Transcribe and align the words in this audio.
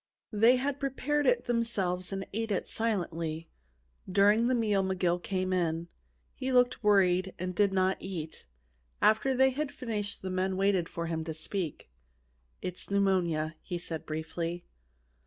They 0.33 0.55
had 0.55 0.79
prepared 0.79 1.27
it 1.27 1.45
themselves 1.45 2.11
and 2.11 2.25
ate 2.33 2.49
it 2.49 2.67
silently. 2.67 3.49
During 4.11 4.47
the 4.47 4.55
meal 4.55 4.83
McGill 4.83 5.21
came 5.21 5.53
in. 5.53 5.89
He 6.33 6.51
looked 6.51 6.83
worried 6.83 7.35
and 7.37 7.53
did 7.53 7.71
not 7.71 7.97
eat. 7.99 8.47
After 8.99 9.35
they 9.35 9.51
had 9.51 9.71
finished 9.71 10.23
the 10.23 10.31
men 10.31 10.57
waited 10.57 10.89
for 10.89 11.05
him 11.05 11.23
to 11.25 11.35
speak. 11.35 11.91
"It's 12.63 12.89
pneumonia," 12.89 13.57
he 13.61 13.77
said 13.77 14.07
briefly. 14.07 14.65